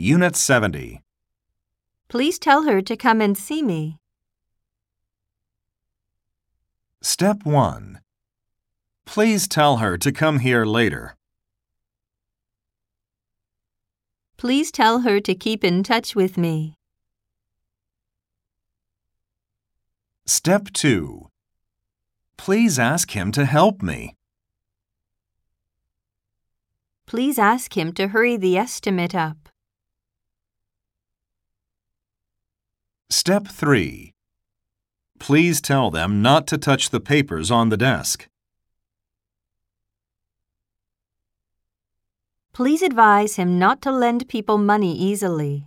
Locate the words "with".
16.14-16.38